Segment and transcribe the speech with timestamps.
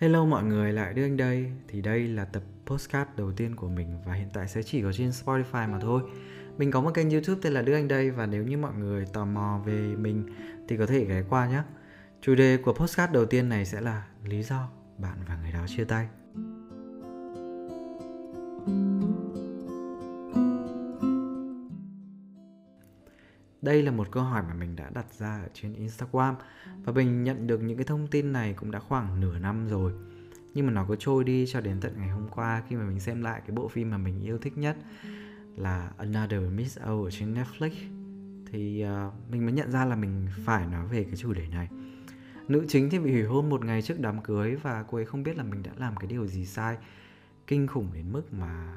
[0.00, 1.52] Hello mọi người, lại Đức Anh đây.
[1.68, 4.92] Thì đây là tập postcard đầu tiên của mình và hiện tại sẽ chỉ có
[4.92, 6.02] trên Spotify mà thôi.
[6.58, 9.06] Mình có một kênh YouTube tên là Đức Anh đây và nếu như mọi người
[9.12, 10.26] tò mò về mình
[10.68, 11.62] thì có thể ghé qua nhé.
[12.20, 14.68] Chủ đề của postcard đầu tiên này sẽ là lý do
[14.98, 16.08] bạn và người đó chia tay.
[23.64, 26.34] Đây là một câu hỏi mà mình đã đặt ra ở trên Instagram
[26.84, 29.92] và mình nhận được những cái thông tin này cũng đã khoảng nửa năm rồi.
[30.54, 33.00] Nhưng mà nó cứ trôi đi cho đến tận ngày hôm qua khi mà mình
[33.00, 34.76] xem lại cái bộ phim mà mình yêu thích nhất
[35.56, 37.70] là Another Miss O ở trên Netflix.
[38.52, 41.68] Thì uh, mình mới nhận ra là mình phải nói về cái chủ đề này.
[42.48, 45.22] Nữ chính thì bị hủy hôn một ngày trước đám cưới và cô ấy không
[45.22, 46.76] biết là mình đã làm cái điều gì sai.
[47.46, 48.74] Kinh khủng đến mức mà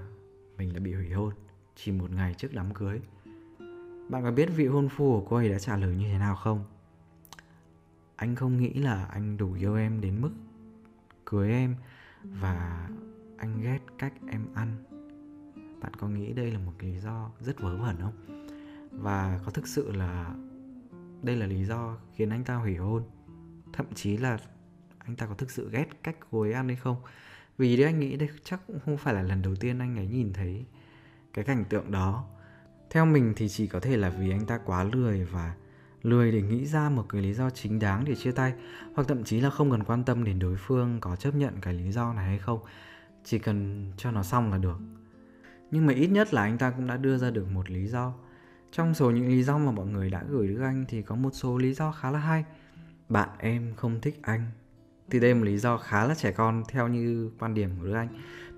[0.57, 1.34] mình lại bị hủy hôn
[1.76, 3.01] chỉ một ngày trước đám cưới
[4.09, 6.35] bạn có biết vị hôn phu của cô ấy đã trả lời như thế nào
[6.35, 6.63] không?
[8.15, 10.31] Anh không nghĩ là anh đủ yêu em đến mức
[11.25, 11.75] cưới em
[12.23, 12.89] và
[13.38, 14.84] anh ghét cách em ăn.
[15.82, 18.13] Bạn có nghĩ đây là một lý do rất vớ vẩn không?
[18.91, 20.35] Và có thực sự là
[21.21, 23.04] đây là lý do khiến anh ta hủy hôn?
[23.73, 24.37] Thậm chí là
[24.98, 26.98] anh ta có thực sự ghét cách cô ấy ăn hay không?
[27.57, 30.07] Vì đấy anh nghĩ đây chắc cũng không phải là lần đầu tiên anh ấy
[30.07, 30.65] nhìn thấy
[31.34, 32.27] cái cảnh tượng đó
[32.90, 35.54] theo mình thì chỉ có thể là vì anh ta quá lười và
[36.04, 38.54] lười để nghĩ ra một cái lý do chính đáng để chia tay,
[38.96, 41.74] hoặc thậm chí là không cần quan tâm đến đối phương có chấp nhận cái
[41.74, 42.60] lý do này hay không.
[43.24, 44.77] Chỉ cần cho nó xong là được.
[45.71, 48.13] Nhưng mà ít nhất là anh ta cũng đã đưa ra được một lý do.
[48.71, 51.29] Trong số những lý do mà mọi người đã gửi đức anh thì có một
[51.34, 52.46] số lý do khá là hay.
[53.10, 54.51] Bạn em không thích anh.
[55.10, 57.85] Thì đây là một lý do khá là trẻ con theo như quan điểm của
[57.85, 58.07] đức anh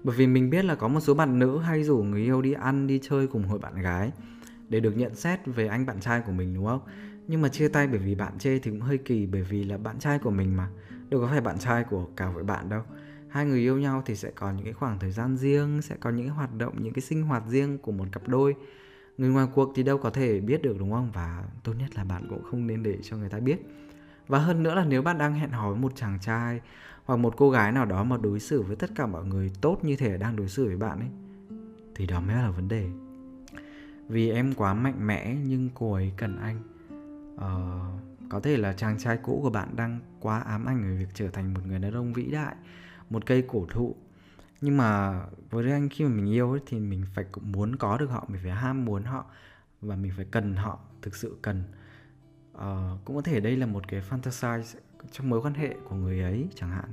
[0.03, 2.53] bởi vì mình biết là có một số bạn nữ hay rủ người yêu đi
[2.53, 4.11] ăn, đi chơi cùng hội bạn gái
[4.69, 6.81] để được nhận xét về anh bạn trai của mình, đúng không?
[7.28, 9.77] Nhưng mà chia tay bởi vì bạn chê thì cũng hơi kỳ, bởi vì là
[9.77, 10.70] bạn trai của mình mà,
[11.09, 12.81] đâu có phải bạn trai của cả hội bạn đâu.
[13.30, 16.09] Hai người yêu nhau thì sẽ có những cái khoảng thời gian riêng, sẽ có
[16.09, 18.55] những cái hoạt động, những cái sinh hoạt riêng của một cặp đôi.
[19.17, 21.11] Người ngoài cuộc thì đâu có thể biết được, đúng không?
[21.14, 23.58] Và tốt nhất là bạn cũng không nên để cho người ta biết
[24.29, 26.61] và hơn nữa là nếu bạn đang hẹn hò với một chàng trai
[27.05, 29.79] hoặc một cô gái nào đó mà đối xử với tất cả mọi người tốt
[29.83, 31.09] như thể đang đối xử với bạn ấy
[31.95, 32.89] thì đó mới là vấn đề.
[34.07, 36.59] Vì em quá mạnh mẽ nhưng cô ấy cần anh.
[37.37, 37.79] Ờ,
[38.29, 41.29] có thể là chàng trai cũ của bạn đang quá ám ảnh về việc trở
[41.29, 42.55] thành một người đàn ông vĩ đại
[43.09, 43.95] một cây cổ thụ.
[44.61, 47.97] Nhưng mà với anh khi mà mình yêu ấy, thì mình phải cũng muốn có
[47.97, 49.25] được họ mình phải ham muốn họ
[49.81, 51.63] và mình phải cần họ thực sự cần
[52.59, 54.80] uh, cũng có thể đây là một cái fantasize
[55.11, 56.89] trong mối quan hệ của người ấy chẳng hạn.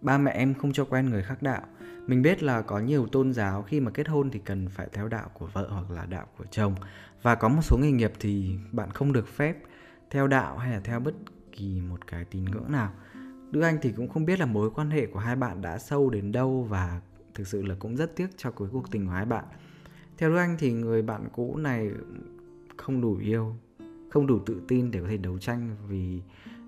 [0.00, 1.62] Ba mẹ em không cho quen người khác đạo.
[2.06, 5.08] Mình biết là có nhiều tôn giáo khi mà kết hôn thì cần phải theo
[5.08, 6.74] đạo của vợ hoặc là đạo của chồng.
[7.22, 9.56] Và có một số nghề nghiệp thì bạn không được phép
[10.10, 11.14] theo đạo hay là theo bất
[11.52, 12.92] kỳ một cái tín ngưỡng nào.
[13.50, 16.10] Đức Anh thì cũng không biết là mối quan hệ của hai bạn đã sâu
[16.10, 17.00] đến đâu và
[17.34, 19.44] thực sự là cũng rất tiếc cho cuối cuộc tình của hai bạn.
[20.18, 21.90] Theo Đức Anh thì người bạn cũ này
[22.76, 23.56] không đủ yêu,
[24.10, 26.20] không đủ tự tin để có thể đấu tranh vì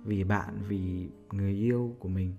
[0.05, 2.35] vì bạn, vì người yêu của mình.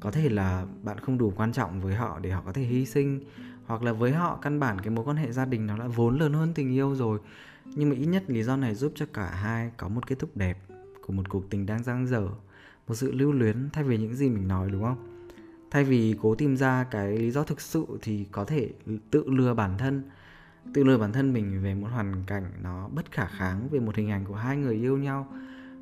[0.00, 2.86] Có thể là bạn không đủ quan trọng với họ để họ có thể hy
[2.86, 3.20] sinh
[3.66, 6.18] hoặc là với họ căn bản cái mối quan hệ gia đình nó đã vốn
[6.18, 7.18] lớn hơn tình yêu rồi.
[7.64, 10.36] Nhưng mà ít nhất lý do này giúp cho cả hai có một kết thúc
[10.36, 10.58] đẹp
[11.06, 12.28] của một cuộc tình đang dang dở
[12.88, 15.26] một sự lưu luyến thay vì những gì mình nói đúng không?
[15.70, 18.70] Thay vì cố tìm ra cái lý do thực sự thì có thể
[19.10, 20.02] tự lừa bản thân
[20.74, 23.96] tự lừa bản thân mình về một hoàn cảnh nó bất khả kháng về một
[23.96, 25.28] hình ảnh của hai người yêu nhau,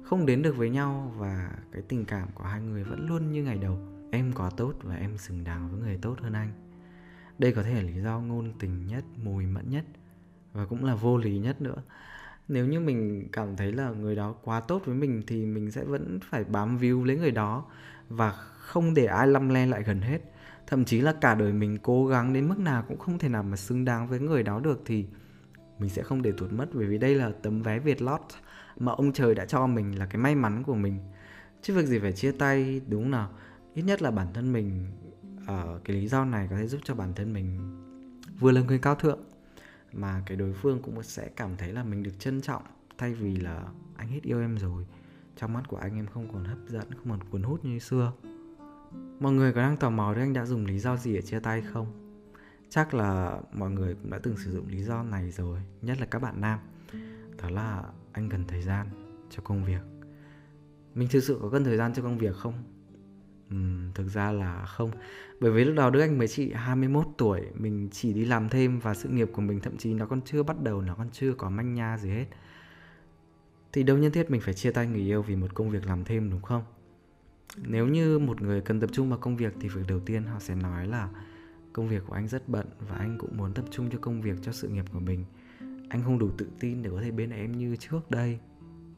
[0.02, 3.42] không đến được với nhau và cái tình cảm của hai người vẫn luôn như
[3.42, 3.78] ngày đầu.
[4.10, 6.50] Em quá tốt và em xứng đáng với người tốt hơn anh.
[7.38, 9.84] Đây có thể là lý do ngôn tình nhất, mùi mẫn nhất
[10.52, 11.82] và cũng là vô lý nhất nữa.
[12.48, 15.84] Nếu như mình cảm thấy là người đó quá tốt với mình thì mình sẽ
[15.84, 17.64] vẫn phải bám víu lấy người đó
[18.08, 20.18] và không để ai lăm le lại gần hết
[20.68, 23.42] thậm chí là cả đời mình cố gắng đến mức nào cũng không thể nào
[23.42, 25.06] mà xứng đáng với người đó được thì
[25.78, 26.66] mình sẽ không để tuột mất.
[26.72, 28.20] Bởi vì đây là tấm vé Việt lót
[28.78, 30.98] mà ông trời đã cho mình là cái may mắn của mình.
[31.62, 33.30] Chứ việc gì phải chia tay đúng nào?
[33.74, 34.86] Ít nhất là bản thân mình
[35.46, 37.76] ở uh, cái lý do này có thể giúp cho bản thân mình
[38.40, 39.20] vừa là người cao thượng.
[39.92, 42.62] Mà cái đối phương cũng sẽ cảm thấy là mình được trân trọng
[42.98, 43.64] thay vì là
[43.96, 44.86] anh hết yêu em rồi.
[45.36, 48.12] Trong mắt của anh em không còn hấp dẫn không còn cuốn hút như xưa
[49.20, 51.40] mọi người có đang tò mò đấy anh đã dùng lý do gì để chia
[51.40, 51.86] tay không?
[52.68, 56.06] Chắc là mọi người cũng đã từng sử dụng lý do này rồi nhất là
[56.06, 56.58] các bạn nam.
[57.42, 57.82] Đó là
[58.12, 58.86] anh cần thời gian
[59.30, 59.80] cho công việc.
[60.94, 62.54] Mình thực sự có cần thời gian cho công việc không?
[63.54, 64.90] Uhm, thực ra là không.
[65.40, 68.78] Bởi vì lúc đó đứa anh mới chỉ 21 tuổi Mình chỉ đi làm thêm
[68.78, 71.32] và sự nghiệp của mình thậm chí nó còn chưa bắt đầu Nó còn chưa
[71.32, 72.26] có manh nha gì hết.
[73.72, 76.04] Thì đâu nhân thiết mình phải chia tay người yêu vì một công việc làm
[76.04, 76.62] thêm đúng không?
[77.62, 80.38] Nếu như một người cần tập trung vào công việc thì việc đầu tiên họ
[80.40, 81.08] sẽ nói là
[81.72, 84.36] công việc của anh rất bận và anh cũng muốn tập trung cho công việc
[84.42, 85.24] cho sự nghiệp của mình.
[85.88, 88.38] Anh không đủ tự tin để có thể bên em như trước đây.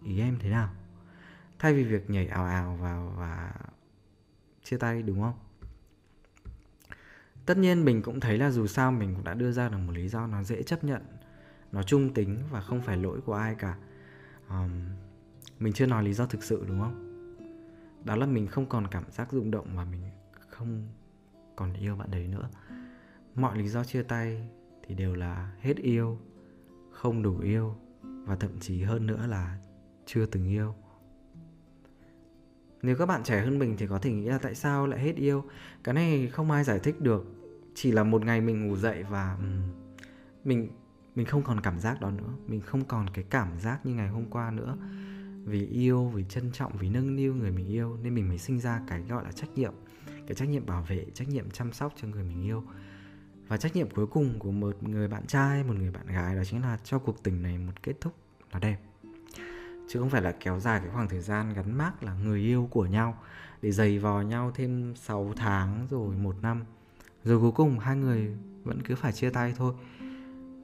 [0.04, 0.70] Ý em thế nào?
[1.58, 3.54] Thay vì việc nhảy ào ào vào và
[4.64, 5.34] chia tay đúng không?
[7.46, 9.92] Tất nhiên mình cũng thấy là dù sao mình cũng đã đưa ra được một
[9.92, 11.02] lý do nó dễ chấp nhận.
[11.72, 13.76] Nó trung tính và không phải lỗi của ai cả.
[14.48, 14.70] Um,
[15.58, 17.09] mình chưa nói lý do thực sự đúng không?
[18.04, 20.00] Đó là mình không còn cảm giác rung động và mình
[20.48, 20.88] không
[21.56, 22.48] còn yêu bạn đấy nữa.
[23.34, 24.48] Mọi lý do chia tay
[24.86, 26.18] thì đều là hết yêu,
[26.90, 29.58] không đủ yêu và thậm chí hơn nữa là
[30.06, 30.74] chưa từng yêu.
[32.82, 35.16] Nếu các bạn trẻ hơn mình thì có thể nghĩ là tại sao lại hết
[35.16, 35.44] yêu?
[35.84, 37.26] Cái này không ai giải thích được.
[37.74, 39.38] Chỉ là một ngày mình ngủ dậy và
[40.44, 40.68] mình
[41.14, 42.34] mình không còn cảm giác đó nữa.
[42.46, 44.76] Mình không còn cái cảm giác như ngày hôm qua nữa
[45.44, 48.60] vì yêu, vì trân trọng, vì nâng niu người mình yêu nên mình mới sinh
[48.60, 49.72] ra cái gọi là trách nhiệm,
[50.06, 52.64] cái trách nhiệm bảo vệ, trách nhiệm chăm sóc cho người mình yêu.
[53.48, 56.42] Và trách nhiệm cuối cùng của một người bạn trai, một người bạn gái đó
[56.44, 58.14] chính là cho cuộc tình này một kết thúc
[58.52, 58.78] nó đẹp.
[59.88, 62.68] Chứ không phải là kéo dài cái khoảng thời gian gắn mác là người yêu
[62.70, 63.18] của nhau,
[63.62, 66.64] để giày vò nhau thêm 6 tháng rồi một năm.
[67.24, 69.74] Rồi cuối cùng hai người vẫn cứ phải chia tay thôi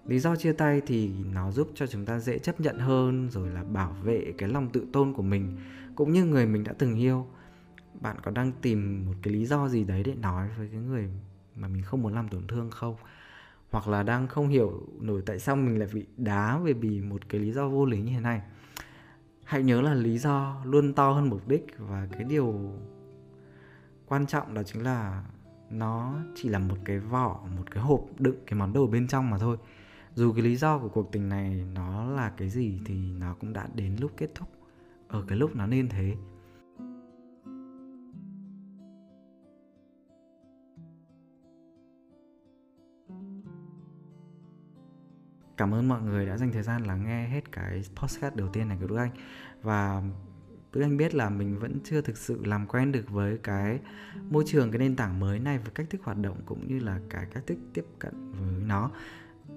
[0.06, 3.50] lý do chia tay thì nó giúp cho chúng ta dễ chấp nhận hơn, rồi
[3.50, 5.56] là bảo vệ cái lòng tự tôn của mình,
[5.94, 7.26] cũng như người mình đã từng yêu.
[8.00, 11.10] Bạn có đang tìm một cái lý do gì đấy để nói với cái người
[11.54, 12.96] mà mình không muốn làm tổn thương không?
[13.70, 17.28] Hoặc là đang không hiểu nổi tại sao mình lại bị đá về vì một
[17.28, 18.42] cái lý do vô lý như thế này?
[19.44, 22.72] Hãy nhớ là lý do luôn to hơn mục đích, và cái điều
[24.06, 25.24] quan trọng đó chính là
[25.70, 29.30] nó chỉ là một cái vỏ, một cái hộp đựng cái món đồ bên trong
[29.30, 29.56] mà thôi
[30.16, 33.52] dù cái lý do của cuộc tình này nó là cái gì thì nó cũng
[33.52, 34.48] đã đến lúc kết thúc.
[35.08, 36.16] Ở cái lúc nó nên thế.
[45.56, 48.68] Cảm ơn mọi người đã dành thời gian lắng nghe hết cái podcast đầu tiên
[48.68, 49.10] này của Đức Anh.
[49.62, 50.02] Và
[50.72, 53.80] Đức Anh biết là mình vẫn chưa thực sự làm quen được với cái
[54.30, 57.00] môi trường, cái nền tảng mới này Và cách thức hoạt động cũng như là
[57.10, 58.90] cái cách thức tiếp cận với nó.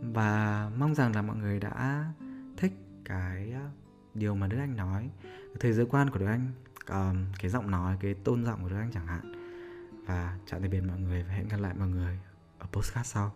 [0.01, 2.05] Và mong rằng là mọi người đã
[2.57, 2.73] thích
[3.05, 3.69] cái ờ,
[4.13, 5.09] điều mà Đức Anh nói.
[5.59, 6.51] Thời giới quan của Đức Anh,
[7.39, 9.31] cái giọng nói, cái tôn giọng của Đức Anh chẳng hạn.
[10.05, 12.19] Và chào tạm biệt mọi người và hẹn gặp lại mọi người
[12.59, 13.33] ở postcard sau.